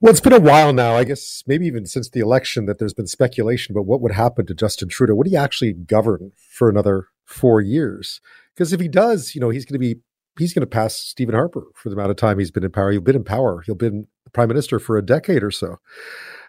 Well, 0.00 0.12
it's 0.12 0.20
been 0.20 0.32
a 0.32 0.38
while 0.38 0.72
now, 0.72 0.94
I 0.94 1.02
guess, 1.02 1.42
maybe 1.48 1.66
even 1.66 1.84
since 1.84 2.08
the 2.08 2.20
election, 2.20 2.66
that 2.66 2.78
there's 2.78 2.94
been 2.94 3.08
speculation 3.08 3.72
about 3.72 3.86
what 3.86 4.00
would 4.00 4.12
happen 4.12 4.46
to 4.46 4.54
Justin 4.54 4.88
Trudeau. 4.88 5.16
Would 5.16 5.26
he 5.26 5.36
actually 5.36 5.72
govern 5.72 6.30
for 6.36 6.68
another 6.68 7.08
four 7.24 7.60
years? 7.60 8.20
Because 8.54 8.72
if 8.72 8.80
he 8.80 8.86
does, 8.86 9.34
you 9.34 9.40
know, 9.40 9.50
he's 9.50 9.64
going 9.64 9.74
to 9.74 9.78
be 9.80 10.00
he's 10.38 10.54
going 10.54 10.60
to 10.60 10.68
pass 10.68 10.94
Stephen 10.94 11.34
Harper 11.34 11.64
for 11.74 11.88
the 11.88 11.96
amount 11.96 12.10
of 12.10 12.16
time 12.16 12.38
he's 12.38 12.52
been 12.52 12.62
in 12.62 12.70
power. 12.70 12.92
He'll 12.92 13.00
been 13.00 13.16
in 13.16 13.24
power. 13.24 13.60
He'll 13.66 13.74
been 13.74 14.06
prime 14.32 14.48
minister 14.48 14.78
for 14.78 14.96
a 14.96 15.04
decade 15.04 15.42
or 15.42 15.50
so. 15.50 15.78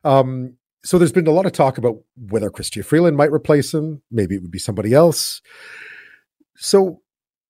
Um, 0.04 0.58
so 0.84 1.00
there's 1.00 1.12
been 1.12 1.28
a 1.28 1.32
lot 1.32 1.48
of 1.48 1.52
talk 1.52 1.80
about 1.80 1.96
whether 2.16 2.52
Chrystia 2.52 2.86
Freeland 2.86 3.18
might 3.18 3.32
replace 3.32 3.74
him. 3.74 4.04
Maybe 4.12 4.36
it 4.36 4.44
would 4.44 4.52
be 4.52 4.60
somebody 4.60 4.94
else. 4.94 5.42
So 6.56 7.02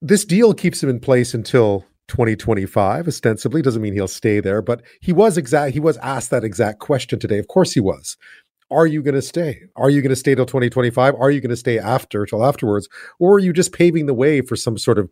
this 0.01 0.23
deal 0.23 0.53
keeps 0.53 0.81
him 0.81 0.89
in 0.89 1.01
place 1.01 1.33
until 1.33 1.85
2025 2.09 3.07
ostensibly 3.07 3.61
doesn't 3.61 3.81
mean 3.81 3.93
he'll 3.93 4.07
stay 4.07 4.39
there 4.39 4.61
but 4.61 4.81
he 5.01 5.13
was 5.13 5.37
exact 5.37 5.73
he 5.73 5.79
was 5.79 5.97
asked 5.97 6.29
that 6.31 6.43
exact 6.43 6.79
question 6.79 7.19
today. 7.19 7.39
Of 7.39 7.47
course 7.47 7.73
he 7.73 7.79
was. 7.79 8.17
Are 8.71 8.85
you 8.85 9.01
going 9.01 9.15
to 9.15 9.21
stay? 9.21 9.61
Are 9.75 9.89
you 9.89 10.01
going 10.01 10.11
to 10.11 10.15
stay 10.15 10.35
till 10.35 10.45
2025 10.45 11.15
are 11.15 11.31
you 11.31 11.41
going 11.41 11.49
to 11.49 11.55
stay 11.55 11.79
after 11.79 12.25
till 12.25 12.45
afterwards? 12.45 12.87
Or 13.19 13.35
are 13.35 13.39
you 13.39 13.53
just 13.53 13.73
paving 13.73 14.05
the 14.05 14.13
way 14.13 14.41
for 14.41 14.55
some 14.55 14.77
sort 14.77 14.99
of 14.99 15.09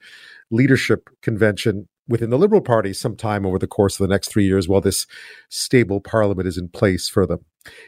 leadership 0.51 1.09
convention 1.21 1.87
within 2.07 2.29
the 2.29 2.37
liberal 2.37 2.61
party 2.61 2.93
sometime 2.93 3.45
over 3.45 3.59
the 3.59 3.67
course 3.67 3.99
of 3.99 4.07
the 4.07 4.13
next 4.13 4.29
3 4.29 4.45
years 4.45 4.67
while 4.67 4.81
this 4.81 5.07
stable 5.49 5.99
parliament 5.99 6.47
is 6.47 6.57
in 6.57 6.69
place 6.69 7.09
for 7.09 7.25
them? 7.25 7.39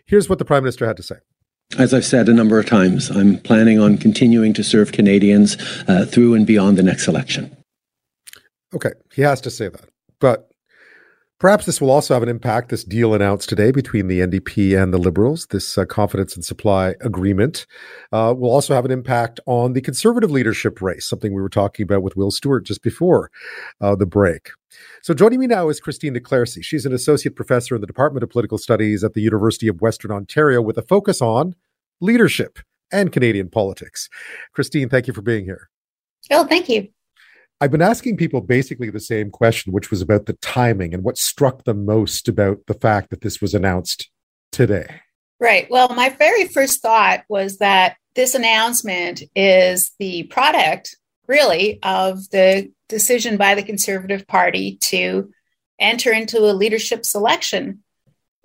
Here's 0.05 0.29
what 0.29 0.39
the 0.39 0.45
prime 0.45 0.63
minister 0.63 0.87
had 0.87 0.97
to 0.97 1.03
say. 1.03 1.15
As 1.77 1.93
I've 1.93 2.05
said 2.05 2.27
a 2.27 2.33
number 2.33 2.57
of 2.57 2.65
times, 2.65 3.11
I'm 3.11 3.37
planning 3.37 3.79
on 3.79 3.99
continuing 3.99 4.53
to 4.53 4.63
serve 4.63 4.91
Canadians 4.91 5.55
uh, 5.87 6.05
through 6.05 6.33
and 6.33 6.47
beyond 6.47 6.79
the 6.79 6.83
next 6.83 7.07
election. 7.07 7.55
Okay, 8.73 8.91
he 9.13 9.21
has 9.21 9.41
to 9.41 9.49
say 9.49 9.67
that. 9.67 9.89
But 10.19 10.51
perhaps 11.39 11.65
this 11.65 11.81
will 11.81 11.89
also 11.89 12.13
have 12.13 12.23
an 12.23 12.29
impact, 12.29 12.69
this 12.69 12.83
deal 12.83 13.13
announced 13.13 13.49
today 13.49 13.71
between 13.71 14.07
the 14.07 14.19
NDP 14.19 14.81
and 14.81 14.93
the 14.93 14.97
Liberals, 14.97 15.47
this 15.47 15.77
uh, 15.77 15.85
confidence 15.85 16.35
and 16.35 16.45
supply 16.45 16.95
agreement, 17.01 17.65
uh, 18.11 18.33
will 18.37 18.51
also 18.51 18.75
have 18.75 18.85
an 18.85 18.91
impact 18.91 19.39
on 19.47 19.73
the 19.73 19.81
Conservative 19.81 20.29
leadership 20.29 20.81
race, 20.81 21.07
something 21.07 21.33
we 21.33 21.41
were 21.41 21.49
talking 21.49 21.83
about 21.83 22.03
with 22.03 22.15
Will 22.15 22.31
Stewart 22.31 22.65
just 22.65 22.83
before 22.83 23.31
uh, 23.81 23.95
the 23.95 24.05
break. 24.05 24.49
So 25.01 25.13
joining 25.13 25.39
me 25.39 25.47
now 25.47 25.69
is 25.69 25.79
Cristine 25.79 26.13
de. 26.13 26.45
She's 26.61 26.85
an 26.85 26.93
associate 26.93 27.35
professor 27.35 27.75
in 27.75 27.81
the 27.81 27.87
Department 27.87 28.23
of 28.23 28.29
Political 28.29 28.59
Studies 28.59 29.03
at 29.03 29.13
the 29.13 29.21
University 29.21 29.67
of 29.67 29.81
Western 29.81 30.11
Ontario 30.11 30.61
with 30.61 30.77
a 30.77 30.83
focus 30.83 31.21
on 31.21 31.55
leadership 32.01 32.59
and 32.91 33.11
Canadian 33.11 33.49
politics. 33.49 34.09
Cristine, 34.53 34.89
thank 34.89 35.07
you 35.07 35.13
for 35.13 35.21
being 35.21 35.45
here. 35.45 35.69
Oh, 36.31 36.45
thank 36.45 36.69
you. 36.69 36.89
I've 37.61 37.71
been 37.71 37.81
asking 37.81 38.17
people 38.17 38.39
basically 38.39 38.89
the 38.89 39.01
same 39.01 39.31
question, 39.31 39.73
which 39.73 39.91
was 39.91 40.01
about 40.01 40.27
the 40.27 40.33
timing 40.33 40.93
and 40.93 41.03
what 41.03 41.17
struck 41.17 41.65
them 41.65 41.85
most 41.85 42.29
about 42.29 42.65
the 42.67 42.73
fact 42.73 43.09
that 43.09 43.21
this 43.21 43.41
was 43.41 43.53
announced 43.53 44.09
today. 44.51 45.01
Right. 45.41 45.69
Well, 45.69 45.89
my 45.89 46.09
very 46.09 46.47
first 46.47 46.81
thought 46.81 47.23
was 47.27 47.57
that 47.57 47.97
this 48.15 48.33
announcement 48.33 49.23
is 49.35 49.91
the 49.99 50.23
product, 50.23 50.95
really, 51.27 51.79
of 51.83 52.29
the 52.29 52.71
decision 52.87 53.37
by 53.37 53.55
the 53.55 53.63
Conservative 53.63 54.25
Party 54.25 54.77
to 54.81 55.31
enter 55.79 56.11
into 56.11 56.39
a 56.39 56.53
leadership 56.53 57.05
selection 57.05 57.83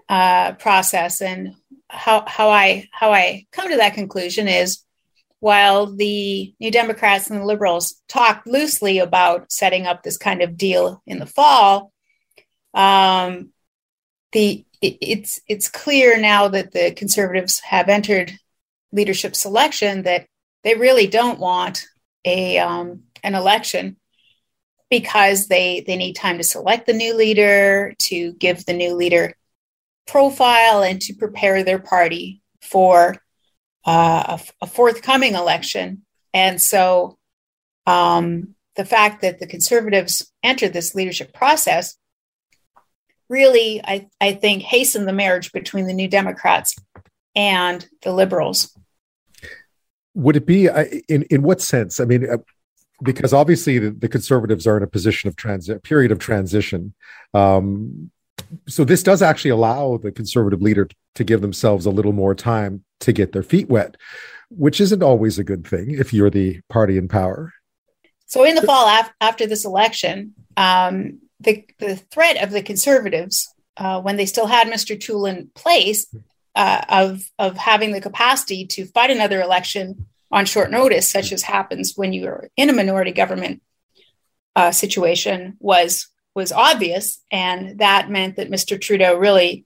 uh, 0.08 0.52
process. 0.52 1.20
And 1.20 1.54
how, 1.88 2.24
how 2.26 2.50
I 2.50 2.88
how 2.92 3.12
I 3.12 3.46
come 3.52 3.70
to 3.70 3.76
that 3.76 3.94
conclusion 3.94 4.48
is 4.48 4.83
while 5.44 5.94
the 5.94 6.54
New 6.58 6.70
Democrats 6.70 7.28
and 7.28 7.38
the 7.38 7.44
Liberals 7.44 8.00
talked 8.08 8.46
loosely 8.46 8.98
about 8.98 9.52
setting 9.52 9.84
up 9.84 10.02
this 10.02 10.16
kind 10.16 10.40
of 10.40 10.56
deal 10.56 11.02
in 11.06 11.18
the 11.18 11.26
fall, 11.26 11.92
um, 12.72 13.50
the 14.32 14.64
it, 14.80 14.96
it's 15.02 15.40
it's 15.46 15.68
clear 15.68 16.18
now 16.18 16.48
that 16.48 16.72
the 16.72 16.92
Conservatives 16.92 17.60
have 17.60 17.90
entered 17.90 18.32
leadership 18.90 19.36
selection 19.36 20.04
that 20.04 20.24
they 20.62 20.76
really 20.76 21.06
don't 21.06 21.38
want 21.38 21.84
a 22.24 22.56
um, 22.56 23.02
an 23.22 23.34
election 23.34 23.98
because 24.88 25.48
they 25.48 25.84
they 25.86 25.96
need 25.96 26.14
time 26.14 26.38
to 26.38 26.44
select 26.44 26.86
the 26.86 26.94
new 26.94 27.14
leader, 27.14 27.92
to 27.98 28.32
give 28.32 28.64
the 28.64 28.72
new 28.72 28.94
leader 28.94 29.34
profile, 30.06 30.82
and 30.82 31.02
to 31.02 31.12
prepare 31.12 31.62
their 31.62 31.80
party 31.80 32.40
for 32.62 33.22
uh, 33.84 34.38
a, 34.38 34.64
a, 34.64 34.66
forthcoming 34.66 35.34
election. 35.34 36.02
And 36.32 36.60
so 36.60 37.18
um, 37.86 38.54
the 38.76 38.84
fact 38.84 39.22
that 39.22 39.40
the 39.40 39.46
conservatives 39.46 40.32
entered 40.42 40.72
this 40.72 40.94
leadership 40.94 41.34
process 41.34 41.96
really, 43.28 43.80
I, 43.84 44.08
I 44.20 44.32
think, 44.32 44.62
hastened 44.62 45.08
the 45.08 45.12
marriage 45.12 45.52
between 45.52 45.86
the 45.86 45.92
New 45.92 46.08
Democrats 46.08 46.76
and 47.34 47.86
the 48.02 48.12
liberals. 48.12 48.76
Would 50.14 50.36
it 50.36 50.46
be 50.46 50.68
in 51.08 51.22
in 51.24 51.42
what 51.42 51.60
sense? 51.60 51.98
I 51.98 52.04
mean, 52.04 52.28
uh, 52.30 52.38
because 53.02 53.32
obviously 53.32 53.78
the, 53.78 53.90
the, 53.90 54.08
conservatives 54.08 54.66
are 54.66 54.76
in 54.76 54.82
a 54.82 54.86
position 54.86 55.28
of 55.28 55.34
transit 55.34 55.82
period 55.82 56.12
of 56.12 56.20
transition. 56.20 56.94
Um, 57.32 58.10
so 58.68 58.84
this 58.84 59.02
does 59.02 59.22
actually 59.22 59.50
allow 59.50 59.96
the 59.96 60.12
conservative 60.12 60.62
leader 60.62 60.88
to 61.16 61.24
give 61.24 61.40
themselves 61.40 61.86
a 61.86 61.90
little 61.90 62.12
more 62.12 62.34
time 62.34 62.84
to 63.04 63.12
get 63.12 63.32
their 63.32 63.42
feet 63.42 63.68
wet, 63.68 63.96
which 64.50 64.80
isn't 64.80 65.02
always 65.02 65.38
a 65.38 65.44
good 65.44 65.66
thing 65.66 65.92
if 65.92 66.12
you're 66.12 66.30
the 66.30 66.60
party 66.68 66.98
in 66.98 67.08
power. 67.08 67.52
So, 68.26 68.44
in 68.44 68.54
the 68.54 68.62
fall 68.62 68.88
af- 68.88 69.12
after 69.20 69.46
this 69.46 69.64
election, 69.64 70.34
um, 70.56 71.20
the, 71.40 71.64
the 71.78 71.96
threat 71.96 72.42
of 72.42 72.50
the 72.50 72.62
conservatives, 72.62 73.52
uh, 73.76 74.00
when 74.00 74.16
they 74.16 74.26
still 74.26 74.46
had 74.46 74.66
Mr. 74.66 74.98
Toole 74.98 75.26
in 75.26 75.50
place, 75.54 76.06
uh, 76.54 76.82
of, 76.88 77.30
of 77.38 77.56
having 77.56 77.92
the 77.92 78.00
capacity 78.00 78.64
to 78.66 78.86
fight 78.86 79.10
another 79.10 79.40
election 79.40 80.06
on 80.30 80.46
short 80.46 80.70
notice, 80.70 81.08
such 81.08 81.32
as 81.32 81.42
happens 81.42 81.94
when 81.96 82.12
you 82.12 82.26
are 82.26 82.48
in 82.56 82.70
a 82.70 82.72
minority 82.72 83.12
government 83.12 83.62
uh, 84.56 84.70
situation, 84.70 85.56
was 85.60 86.08
was 86.34 86.50
obvious, 86.50 87.20
and 87.30 87.78
that 87.78 88.10
meant 88.10 88.36
that 88.36 88.50
Mr. 88.50 88.80
Trudeau 88.80 89.16
really 89.16 89.64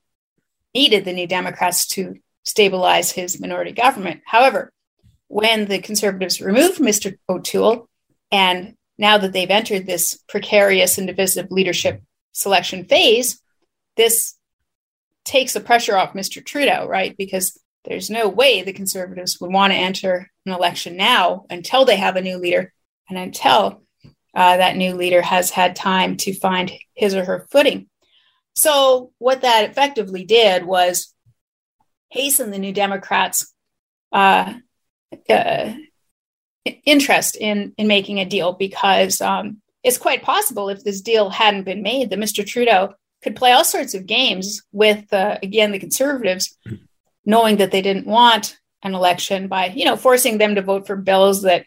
needed 0.75 1.07
the 1.07 1.15
New 1.15 1.27
Democrats 1.27 1.87
to 1.87 2.17
stabilize 2.49 3.13
his 3.13 3.39
minority 3.39 3.73
government. 3.73 4.23
However, 4.25 4.73
when 5.29 5.67
the 5.67 5.79
Conservatives 5.79 6.41
removed 6.41 6.81
Mr. 6.81 7.19
O'Toole, 7.29 7.89
and 8.33 8.75
now 8.97 9.19
that 9.19 9.35
they've 9.35 9.51
entered 9.51 9.87
this 9.87 10.19
precarious 10.29 10.97
and 10.97 11.07
divisive 11.07 11.51
leadership 11.51 12.03
selection 12.33 12.87
phase, 12.87 13.43
this 13.99 14.35
takes 15.27 15.53
the 15.53 15.61
pressure 15.61 15.97
off 15.97 16.15
Mr. 16.15 16.45
Trudeau, 16.45 16.87
right? 16.87 17.15
Because 17.19 17.61
there's 17.85 18.09
no 18.09 18.29
way 18.29 18.63
the 18.63 18.73
Conservatives 18.73 19.39
would 19.41 19.53
want 19.53 19.75
to 19.75 19.79
enter 19.79 20.31
an 20.47 20.53
election 20.53 20.97
now 20.97 21.45
until 21.51 21.85
they 21.85 21.97
have 21.97 22.17
a 22.17 22.23
new 22.23 22.39
leader 22.39 22.73
and 23.11 23.19
until 23.19 23.83
uh, 24.35 24.57
that 24.57 24.77
new 24.77 24.95
leader 24.95 25.21
has 25.21 25.51
had 25.51 25.77
time 25.77 26.17
to 26.17 26.33
find 26.33 26.73
his 26.95 27.15
or 27.15 27.27
her 27.27 27.47
footing. 27.51 27.89
So, 28.55 29.13
what 29.19 29.43
that 29.43 29.71
effectively 29.71 30.25
did 30.25 30.65
was 30.65 31.15
hasten 32.09 32.51
the 32.51 32.59
New 32.59 32.73
Democrats' 32.73 33.53
uh, 34.13 34.55
uh, 35.29 35.73
interest 36.85 37.37
in 37.37 37.73
in 37.77 37.87
making 37.87 38.21
a 38.21 38.25
deal 38.25 38.53
because 38.53 39.21
um, 39.21 39.61
it's 39.83 39.99
quite 39.99 40.23
possible 40.23 40.69
if 40.69 40.83
this 40.85 41.01
deal 41.01 41.31
hadn't 41.31 41.65
been 41.65 41.83
made 41.83 42.11
that 42.11 42.19
Mr. 42.19 42.47
Trudeau 42.47 42.95
could 43.23 43.37
play 43.37 43.53
all 43.53 43.65
sorts 43.65 43.95
of 43.95 44.07
games 44.07 44.63
with 44.73 45.13
uh, 45.13 45.39
again 45.43 45.73
the 45.73 45.79
Conservatives, 45.79 46.57
knowing 47.25 47.57
that 47.57 47.71
they 47.71 47.83
didn't 47.83 48.07
want 48.07 48.59
an 48.83 48.95
election 48.95 49.49
by 49.49 49.67
you 49.67 49.85
know 49.85 49.97
forcing 49.97 50.39
them 50.39 50.55
to 50.55 50.63
vote 50.63 50.87
for 50.87 50.97
bills 50.97 51.43
that 51.43 51.67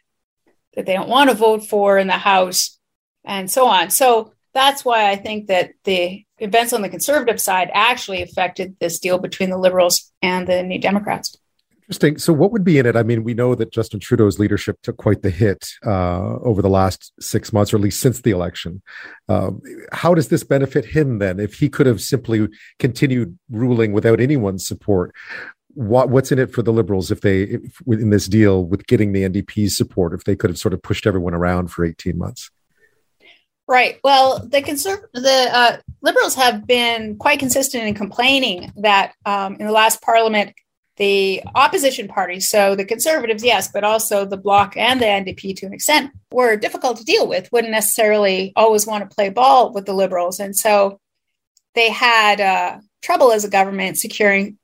that 0.76 0.86
they 0.86 0.94
don't 0.94 1.10
want 1.10 1.30
to 1.30 1.36
vote 1.36 1.66
for 1.66 1.98
in 1.98 2.08
the 2.08 2.14
House 2.14 2.80
and 3.24 3.52
so 3.52 3.68
on. 3.68 3.90
So 3.90 4.34
that's 4.54 4.84
why 4.84 5.10
I 5.10 5.16
think 5.16 5.48
that 5.48 5.72
the 5.84 6.26
events 6.40 6.74
on 6.74 6.82
the 6.82 6.90
conservative 6.90 7.40
side 7.40 7.70
actually 7.74 8.22
affected 8.22 8.76
this 8.80 9.00
deal 9.00 9.18
between 9.20 9.50
the 9.50 9.58
Liberals 9.58 10.11
and 10.22 10.48
the 10.48 10.64
New 10.64 10.80
Democrats. 10.80 11.38
Interesting. 11.84 12.20
So, 12.20 12.32
what 12.32 12.54
would 12.54 12.64
be 12.64 12.78
in 12.80 12.86
it? 12.86 12.96
I 12.96 13.04
mean, 13.04 13.26
we 13.26 13.34
know 13.34 13.54
that 13.54 13.74
Justin 13.74 14.00
Trudeau's 14.00 14.40
leadership 14.40 14.78
took 14.82 14.96
quite 14.96 15.24
the 15.24 15.30
hit 15.30 15.68
uh, 15.86 16.38
over 16.38 16.62
the 16.62 16.70
last 16.70 17.12
six 17.20 17.52
months, 17.52 17.74
or 17.74 17.78
at 17.78 17.82
least 17.82 18.00
since 18.00 18.22
the 18.22 18.32
election. 18.32 18.82
Um, 19.28 19.62
how 19.92 20.14
does 20.14 20.30
this 20.30 20.46
benefit 20.46 20.86
him 20.86 21.20
then? 21.20 21.38
If 21.38 21.56
he 21.56 21.68
could 21.68 21.88
have 21.88 22.00
simply 22.00 22.48
continued 22.80 23.38
ruling 23.50 23.92
without 23.92 24.22
anyone's 24.22 24.66
support, 24.66 25.14
what, 25.74 26.10
what's 26.10 26.32
in 26.32 26.40
it 26.40 26.54
for 26.54 26.62
the 26.62 26.72
Liberals 26.72 27.12
if 27.12 27.22
they, 27.22 27.44
if, 27.44 27.82
in 27.88 28.10
this 28.10 28.28
deal 28.28 28.66
with 28.66 28.88
getting 28.88 29.12
the 29.12 29.28
NDP's 29.28 29.76
support, 29.76 30.14
if 30.14 30.24
they 30.24 30.36
could 30.36 30.50
have 30.50 30.58
sort 30.58 30.74
of 30.74 30.82
pushed 30.82 31.06
everyone 31.06 31.34
around 31.34 31.72
for 31.72 31.84
18 31.84 32.18
months? 32.18 32.50
Right. 33.72 34.02
Well, 34.04 34.40
the 34.40 34.62
conserv- 34.62 35.10
the 35.14 35.48
uh, 35.50 35.78
liberals 36.02 36.36
have 36.36 36.68
been 36.68 37.16
quite 37.16 37.40
consistent 37.40 37.86
in 37.86 37.94
complaining 37.94 38.74
that 38.76 39.14
um, 39.26 39.56
in 39.56 39.66
the 39.66 39.72
last 39.72 40.02
parliament, 40.02 40.54
the 40.98 41.42
opposition 41.56 42.10
parties, 42.10 42.50
so 42.50 42.76
the 42.76 42.84
conservatives, 42.84 43.46
yes, 43.46 43.72
but 43.72 43.86
also 43.86 44.26
the 44.26 44.36
Bloc 44.36 44.76
and 44.76 45.00
the 45.00 45.06
NDP 45.06 45.56
to 45.56 45.68
an 45.68 45.74
extent, 45.74 46.12
were 46.34 46.58
difficult 46.58 46.98
to 46.98 47.06
deal 47.06 47.30
with. 47.30 47.50
Wouldn't 47.54 47.72
necessarily 47.72 48.52
always 48.58 48.86
want 48.86 49.10
to 49.10 49.16
play 49.16 49.30
ball 49.30 49.72
with 49.72 49.86
the 49.86 49.94
liberals, 49.94 50.42
and 50.42 50.54
so 50.54 51.00
they 51.74 51.92
had 51.92 52.42
uh, 52.42 52.80
trouble 53.02 53.32
as 53.32 53.46
a 53.46 53.50
government 53.50 53.98
securing 53.98 54.58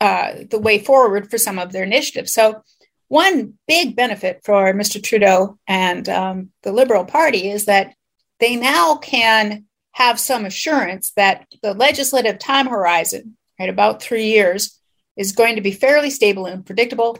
uh, 0.00 0.30
the 0.48 0.60
way 0.60 0.78
forward 0.78 1.28
for 1.28 1.38
some 1.38 1.58
of 1.58 1.72
their 1.72 1.82
initiatives. 1.82 2.32
So, 2.32 2.62
one 3.08 3.54
big 3.66 3.96
benefit 3.96 4.42
for 4.44 4.72
Mr. 4.72 5.02
Trudeau 5.02 5.58
and 5.66 6.08
um, 6.08 6.50
the 6.62 6.70
Liberal 6.70 7.04
Party 7.04 7.50
is 7.50 7.64
that 7.64 7.94
they 8.40 8.56
now 8.56 8.96
can 8.96 9.64
have 9.92 10.18
some 10.18 10.44
assurance 10.44 11.12
that 11.16 11.46
the 11.62 11.72
legislative 11.72 12.38
time 12.38 12.66
horizon, 12.66 13.36
right, 13.58 13.68
about 13.68 14.02
three 14.02 14.26
years, 14.26 14.80
is 15.16 15.32
going 15.32 15.54
to 15.54 15.62
be 15.62 15.70
fairly 15.70 16.10
stable 16.10 16.46
and 16.46 16.66
predictable. 16.66 17.18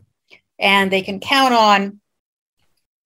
And 0.58 0.90
they 0.90 1.02
can 1.02 1.20
count 1.20 1.54
on, 1.54 2.00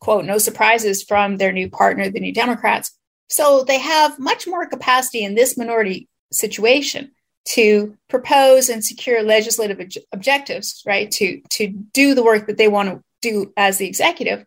quote, 0.00 0.25
no 0.25 0.38
surprises 0.38 1.02
from 1.02 1.37
their 1.37 1.52
new 1.52 1.69
partner, 1.69 2.08
the 2.08 2.20
New 2.20 2.32
Democrats. 2.32 2.96
So 3.28 3.62
they 3.64 3.78
have 3.78 4.19
much 4.19 4.46
more 4.46 4.66
capacity 4.66 5.22
in 5.22 5.34
this 5.34 5.58
minority 5.58 6.08
situation 6.32 7.12
to 7.49 7.96
propose 8.08 8.69
and 8.69 8.84
secure 8.84 9.22
legislative 9.22 9.81
ob- 9.81 10.02
objectives, 10.12 10.82
right? 10.87 11.11
To, 11.12 11.40
to 11.50 11.69
do 11.69 12.14
the 12.14 12.22
work 12.22 12.46
that 12.46 12.58
they 12.58 12.69
want 12.69 12.88
to 12.88 13.02
do 13.20 13.52
as 13.56 13.78
the 13.78 13.87
executive 13.87 14.44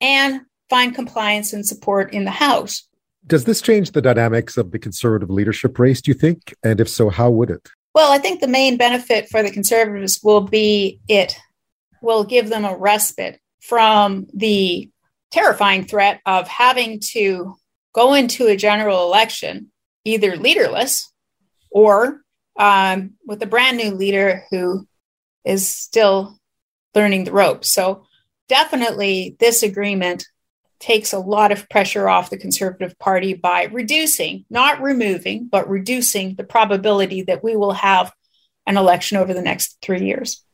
and 0.00 0.42
find 0.68 0.94
compliance 0.94 1.52
and 1.52 1.66
support 1.66 2.14
in 2.14 2.24
the 2.24 2.30
House. 2.30 2.88
Does 3.26 3.44
this 3.44 3.62
change 3.62 3.92
the 3.92 4.02
dynamics 4.02 4.56
of 4.56 4.72
the 4.72 4.78
conservative 4.78 5.30
leadership 5.30 5.78
race, 5.78 6.00
do 6.00 6.10
you 6.10 6.14
think? 6.14 6.54
And 6.64 6.80
if 6.80 6.88
so, 6.88 7.08
how 7.08 7.30
would 7.30 7.50
it? 7.50 7.68
Well, 7.94 8.10
I 8.10 8.18
think 8.18 8.40
the 8.40 8.48
main 8.48 8.76
benefit 8.76 9.28
for 9.28 9.42
the 9.42 9.50
conservatives 9.50 10.20
will 10.22 10.40
be 10.40 11.00
it 11.08 11.36
will 12.00 12.24
give 12.24 12.48
them 12.48 12.64
a 12.64 12.76
respite 12.76 13.38
from 13.60 14.26
the 14.34 14.90
terrifying 15.30 15.84
threat 15.84 16.20
of 16.26 16.48
having 16.48 17.00
to 17.00 17.56
go 17.94 18.14
into 18.14 18.46
a 18.46 18.56
general 18.56 19.04
election 19.04 19.70
either 20.04 20.36
leaderless 20.36 21.12
or 21.70 22.22
um, 22.58 23.12
with 23.26 23.42
a 23.42 23.46
brand 23.46 23.76
new 23.76 23.92
leader 23.92 24.44
who 24.50 24.86
is 25.44 25.68
still 25.68 26.38
learning 26.94 27.24
the 27.24 27.32
ropes. 27.32 27.68
So, 27.68 28.04
definitely, 28.48 29.36
this 29.38 29.62
agreement 29.62 30.26
takes 30.82 31.12
a 31.12 31.18
lot 31.18 31.52
of 31.52 31.68
pressure 31.68 32.08
off 32.08 32.28
the 32.28 32.36
Conservative 32.36 32.98
Party 32.98 33.34
by 33.34 33.64
reducing, 33.66 34.44
not 34.50 34.82
removing, 34.82 35.46
but 35.46 35.68
reducing 35.68 36.34
the 36.34 36.44
probability 36.44 37.22
that 37.22 37.44
we 37.44 37.56
will 37.56 37.72
have 37.72 38.12
an 38.66 38.76
election 38.76 39.16
over 39.16 39.32
the 39.32 39.42
next 39.42 39.78
three 39.80 40.04
years. 40.04 40.44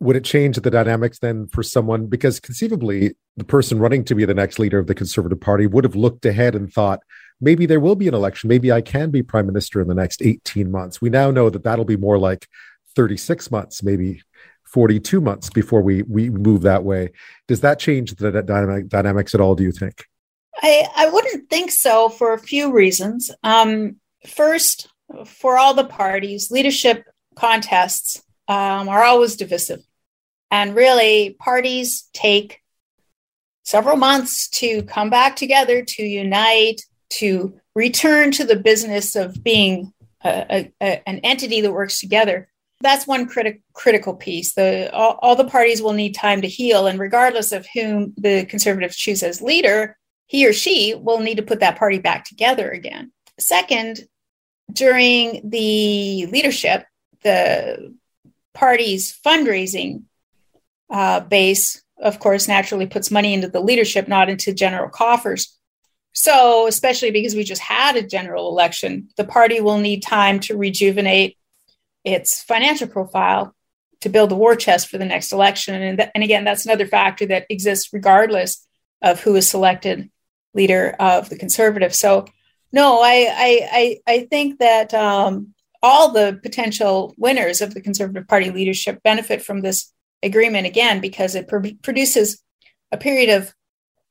Would 0.00 0.16
it 0.16 0.24
change 0.24 0.56
the 0.56 0.70
dynamics 0.70 1.18
then 1.18 1.46
for 1.46 1.62
someone? 1.62 2.06
Because 2.06 2.40
conceivably, 2.40 3.16
the 3.36 3.44
person 3.44 3.78
running 3.78 4.02
to 4.04 4.14
be 4.14 4.24
the 4.24 4.32
next 4.32 4.58
leader 4.58 4.78
of 4.78 4.86
the 4.86 4.94
Conservative 4.94 5.40
Party 5.40 5.66
would 5.66 5.84
have 5.84 5.94
looked 5.94 6.24
ahead 6.24 6.54
and 6.54 6.72
thought, 6.72 7.00
maybe 7.38 7.66
there 7.66 7.80
will 7.80 7.96
be 7.96 8.08
an 8.08 8.14
election. 8.14 8.48
Maybe 8.48 8.72
I 8.72 8.80
can 8.80 9.10
be 9.10 9.22
prime 9.22 9.46
minister 9.46 9.78
in 9.78 9.88
the 9.88 9.94
next 9.94 10.22
18 10.22 10.70
months. 10.70 11.02
We 11.02 11.10
now 11.10 11.30
know 11.30 11.50
that 11.50 11.64
that'll 11.64 11.84
be 11.84 11.98
more 11.98 12.18
like 12.18 12.48
36 12.96 13.50
months, 13.50 13.82
maybe 13.82 14.22
42 14.70 15.20
months 15.20 15.50
before 15.50 15.82
we 15.82 16.02
we 16.02 16.30
move 16.30 16.62
that 16.62 16.84
way. 16.84 17.10
Does 17.48 17.60
that 17.60 17.78
change 17.78 18.14
the 18.14 18.30
dynamic, 18.30 18.88
dynamics 18.88 19.34
at 19.34 19.40
all? 19.40 19.54
Do 19.54 19.64
you 19.64 19.72
think? 19.72 20.06
I, 20.62 20.88
I 20.94 21.08
wouldn't 21.08 21.48
think 21.50 21.70
so 21.70 22.08
for 22.08 22.32
a 22.32 22.38
few 22.38 22.72
reasons. 22.72 23.30
Um, 23.42 23.96
first, 24.26 24.88
for 25.26 25.58
all 25.58 25.74
the 25.74 25.84
parties, 25.84 26.50
leadership 26.50 27.04
contests 27.34 28.22
um, 28.48 28.88
are 28.88 29.02
always 29.02 29.36
divisive. 29.36 29.80
And 30.50 30.74
really, 30.74 31.36
parties 31.38 32.08
take 32.12 32.60
several 33.64 33.96
months 33.96 34.48
to 34.48 34.82
come 34.82 35.10
back 35.10 35.36
together, 35.36 35.82
to 35.82 36.02
unite, 36.02 36.82
to 37.10 37.58
return 37.74 38.30
to 38.32 38.44
the 38.44 38.56
business 38.56 39.16
of 39.16 39.42
being 39.42 39.92
a, 40.22 40.46
a, 40.50 40.72
a, 40.80 41.08
an 41.08 41.20
entity 41.20 41.60
that 41.60 41.72
works 41.72 42.00
together 42.00 42.49
that's 42.80 43.06
one 43.06 43.28
criti- 43.28 43.62
critical 43.72 44.14
piece. 44.14 44.54
The 44.54 44.90
all, 44.92 45.18
all, 45.22 45.36
the 45.36 45.44
parties 45.44 45.82
will 45.82 45.92
need 45.92 46.14
time 46.14 46.42
to 46.42 46.48
heal, 46.48 46.86
and 46.86 46.98
regardless 46.98 47.52
of 47.52 47.66
whom 47.74 48.14
the 48.16 48.46
conservatives 48.46 48.96
choose 48.96 49.22
as 49.22 49.42
leader, 49.42 49.96
he 50.26 50.46
or 50.46 50.52
she 50.52 50.94
will 50.94 51.20
need 51.20 51.36
to 51.36 51.42
put 51.42 51.60
that 51.60 51.78
party 51.78 51.98
back 51.98 52.24
together 52.24 52.70
again. 52.70 53.12
Second, 53.38 54.00
during 54.72 55.48
the 55.48 56.26
leadership, 56.26 56.86
the 57.22 57.94
party's 58.54 59.18
fundraising 59.24 60.04
uh, 60.88 61.20
base, 61.20 61.82
of 61.98 62.18
course, 62.18 62.48
naturally 62.48 62.86
puts 62.86 63.10
money 63.10 63.34
into 63.34 63.48
the 63.48 63.60
leadership, 63.60 64.08
not 64.08 64.28
into 64.28 64.54
general 64.54 64.88
coffers. 64.88 65.56
So, 66.12 66.66
especially 66.66 67.10
because 67.10 67.34
we 67.34 67.44
just 67.44 67.62
had 67.62 67.96
a 67.96 68.02
general 68.02 68.48
election, 68.48 69.08
the 69.16 69.24
party 69.24 69.60
will 69.60 69.78
need 69.78 70.02
time 70.02 70.40
to 70.40 70.56
rejuvenate 70.56 71.36
its 72.04 72.42
financial 72.42 72.88
profile 72.88 73.54
to 74.00 74.08
build 74.08 74.30
the 74.30 74.36
war 74.36 74.56
chest 74.56 74.88
for 74.88 74.98
the 74.98 75.04
next 75.04 75.32
election. 75.32 75.80
And, 75.80 75.98
th- 75.98 76.10
and 76.14 76.24
again, 76.24 76.44
that's 76.44 76.64
another 76.64 76.86
factor 76.86 77.26
that 77.26 77.46
exists 77.50 77.90
regardless 77.92 78.66
of 79.02 79.20
who 79.20 79.36
is 79.36 79.48
selected 79.48 80.10
leader 80.54 80.96
of 80.98 81.28
the 81.28 81.36
conservative. 81.36 81.94
So, 81.94 82.26
no, 82.72 83.00
I 83.00 83.26
I 83.30 83.68
I, 83.72 84.12
I 84.12 84.18
think 84.26 84.58
that 84.58 84.94
um, 84.94 85.54
all 85.82 86.12
the 86.12 86.38
potential 86.42 87.14
winners 87.16 87.60
of 87.60 87.74
the 87.74 87.80
Conservative 87.80 88.28
Party 88.28 88.50
leadership 88.50 89.02
benefit 89.02 89.42
from 89.42 89.60
this 89.60 89.92
agreement 90.22 90.66
again 90.66 91.00
because 91.00 91.34
it 91.34 91.48
pr- 91.48 91.68
produces 91.82 92.42
a 92.92 92.96
period 92.96 93.30
of 93.30 93.54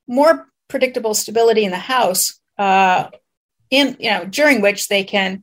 more 0.06 0.48
predictable 0.68 1.14
stability 1.14 1.64
in 1.64 1.70
the 1.70 1.76
House, 1.76 2.40
uh, 2.58 3.08
in 3.70 3.96
you 3.98 4.10
know 4.10 4.24
during 4.24 4.60
which 4.60 4.88
they 4.88 5.04
can 5.04 5.42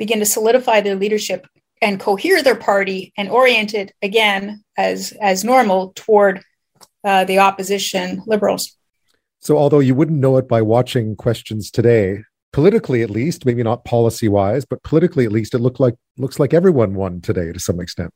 begin 0.00 0.18
to 0.18 0.24
solidify 0.26 0.80
their 0.80 0.96
leadership 0.96 1.46
and 1.80 2.00
cohere 2.00 2.42
their 2.42 2.56
party 2.56 3.12
and 3.16 3.28
orient 3.28 3.74
it 3.74 3.92
again 4.02 4.64
as 4.76 5.12
as 5.20 5.44
normal 5.44 5.92
toward 5.94 6.42
uh, 7.04 7.24
the 7.24 7.38
opposition 7.38 8.22
liberals. 8.26 8.76
So, 9.38 9.56
although 9.56 9.78
you 9.78 9.94
wouldn't 9.94 10.18
know 10.18 10.36
it 10.38 10.48
by 10.48 10.62
watching 10.62 11.16
questions 11.16 11.70
today, 11.70 12.24
politically 12.52 13.02
at 13.02 13.10
least, 13.10 13.46
maybe 13.46 13.62
not 13.62 13.84
policy 13.84 14.28
wise, 14.28 14.64
but 14.64 14.82
politically 14.82 15.24
at 15.24 15.32
least, 15.32 15.54
it 15.54 15.58
looked 15.58 15.80
like 15.80 15.94
looks 16.16 16.40
like 16.40 16.52
everyone 16.52 16.94
won 16.94 17.20
today 17.20 17.52
to 17.52 17.60
some 17.60 17.78
extent. 17.78 18.10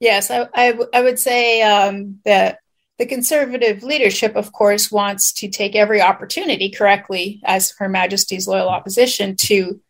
Yes, 0.00 0.30
I, 0.30 0.48
I, 0.54 0.70
w- 0.72 0.90
I 0.92 1.02
would 1.02 1.18
say 1.18 1.62
um, 1.62 2.20
that 2.24 2.58
the 2.98 3.06
conservative 3.06 3.82
leadership, 3.82 4.34
of 4.34 4.52
course, 4.52 4.90
wants 4.90 5.32
to 5.34 5.48
take 5.48 5.76
every 5.76 6.00
opportunity 6.00 6.70
correctly, 6.70 7.40
as 7.44 7.72
Her 7.78 7.88
Majesty's 7.88 8.48
loyal 8.48 8.68
opposition, 8.68 9.36
to 9.36 9.80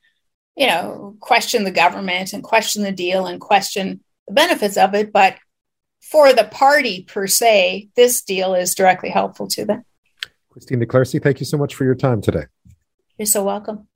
you 0.57 0.67
know, 0.67 1.17
question 1.21 1.65
the 1.65 1.71
government 1.71 2.33
and 2.33 2.43
question 2.43 2.83
the 2.83 2.93
deal 2.93 3.27
and 3.27 3.41
question 3.41 4.01
the 4.27 4.35
benefits 4.35 4.77
of 4.77 4.95
it. 4.95 5.13
But 5.13 5.37
for 6.01 6.33
the 6.33 6.45
party 6.45 7.05
per 7.05 7.27
se, 7.27 7.89
this 7.97 8.23
deal 8.23 8.55
is 8.55 8.75
directly 8.75 9.11
helpful 9.11 9.49
to 9.49 9.65
them. 9.65 9.85
Cristine 10.51 10.81
de 10.81 10.87
Clercy, 10.87 11.19
thank 11.19 11.41
you 11.41 11.47
so 11.47 11.57
much 11.57 11.75
for 11.75 11.85
your 11.85 11.95
time 11.95 12.21
today. 12.21 12.47
You're 13.19 13.27
so 13.27 13.45
welcome. 13.45 13.87